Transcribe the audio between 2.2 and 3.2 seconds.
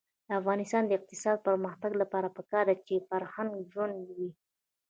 پکار ده چې